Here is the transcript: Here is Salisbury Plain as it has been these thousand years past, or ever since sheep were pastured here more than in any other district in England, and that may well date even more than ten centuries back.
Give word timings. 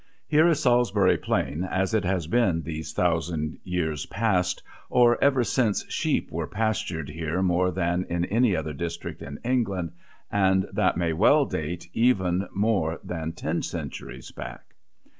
Here 0.25 0.47
is 0.47 0.59
Salisbury 0.63 1.15
Plain 1.17 1.63
as 1.63 1.93
it 1.93 2.05
has 2.05 2.25
been 2.25 2.63
these 2.63 2.91
thousand 2.91 3.59
years 3.63 4.07
past, 4.07 4.63
or 4.89 5.23
ever 5.23 5.43
since 5.43 5.85
sheep 5.93 6.31
were 6.31 6.47
pastured 6.47 7.07
here 7.07 7.43
more 7.43 7.69
than 7.69 8.05
in 8.05 8.25
any 8.25 8.55
other 8.55 8.73
district 8.73 9.21
in 9.21 9.37
England, 9.43 9.91
and 10.31 10.67
that 10.73 10.97
may 10.97 11.13
well 11.13 11.45
date 11.45 11.87
even 11.93 12.47
more 12.51 12.99
than 13.03 13.33
ten 13.33 13.61
centuries 13.61 14.31
back. 14.31 14.73